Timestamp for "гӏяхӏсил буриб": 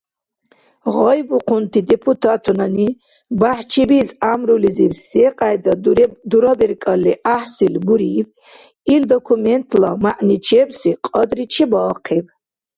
7.23-8.27